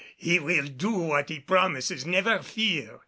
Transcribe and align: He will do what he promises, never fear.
He 0.17 0.39
will 0.39 0.65
do 0.65 0.89
what 0.93 1.29
he 1.29 1.39
promises, 1.39 2.07
never 2.07 2.41
fear. 2.41 2.99